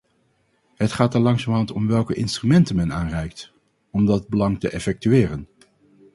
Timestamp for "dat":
4.05-4.27